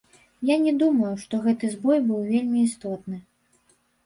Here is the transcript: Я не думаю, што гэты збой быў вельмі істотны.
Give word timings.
Я 0.49 0.55
не 0.61 0.71
думаю, 0.83 1.11
што 1.23 1.41
гэты 1.43 1.69
збой 1.75 2.01
быў 2.09 2.19
вельмі 2.33 2.65
істотны. 2.71 3.23